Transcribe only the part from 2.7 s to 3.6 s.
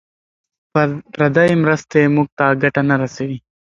نه رسوي.